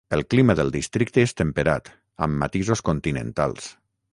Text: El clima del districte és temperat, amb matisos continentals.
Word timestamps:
El 0.15 0.23
clima 0.33 0.53
del 0.59 0.71
districte 0.75 1.21
és 1.25 1.35
temperat, 1.41 1.91
amb 2.27 2.41
matisos 2.45 2.83
continentals. 2.89 3.71